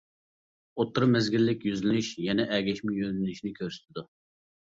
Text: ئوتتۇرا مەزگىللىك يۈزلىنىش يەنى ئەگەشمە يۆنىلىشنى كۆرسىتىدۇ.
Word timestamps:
ئوتتۇرا 0.83 1.07
مەزگىللىك 1.15 1.61
يۈزلىنىش 1.69 2.09
يەنى 2.29 2.47
ئەگەشمە 2.57 2.97
يۆنىلىشنى 3.01 3.51
كۆرسىتىدۇ. 3.61 4.07